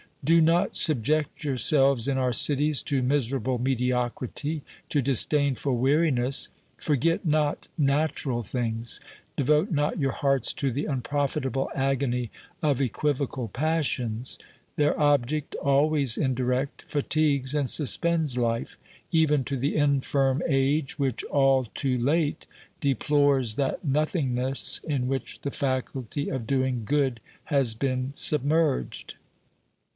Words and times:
Do 0.23 0.41
not 0.41 0.75
subject 0.75 1.43
yourselves 1.43 2.07
in 2.07 2.17
our 2.17 2.33
cities 2.33 2.81
to 2.83 3.03
miserable 3.03 3.57
mediocrity, 3.59 4.63
to 4.89 5.01
disdainful 5.01 5.77
weariness. 5.77 6.49
Forget 6.77 7.25
not 7.25 7.67
natural 7.77 8.41
things; 8.41 8.99
devote 9.35 9.71
not 9.71 9.99
your 9.99 10.11
hearts 10.11 10.53
to 10.53 10.71
the 10.71 10.85
unprofitable 10.85 11.69
agony 11.75 12.31
of 12.63 12.81
equivocal 12.81 13.47
passions; 13.47 14.39
their 14.75 14.99
object, 14.99 15.53
always 15.55 16.17
indirect, 16.17 16.83
fatigues 16.87 17.53
and 17.53 17.69
suspends 17.69 18.37
life, 18.37 18.77
even 19.11 19.43
to 19.45 19.57
the 19.57 19.75
infirm 19.75 20.41
age 20.47 20.97
which 20.97 21.23
all 21.25 21.65
too 21.75 21.97
late 21.97 22.47
deplores 22.79 23.55
that 23.55 23.83
nothingness 23.85 24.81
in 24.83 25.07
which 25.07 25.41
the 25.41 25.51
faculty 25.51 26.29
of 26.29 26.47
doing 26.47 26.85
good 26.85 27.19
has 27.45 27.75
been 27.75 28.13
submerged. 28.15 29.15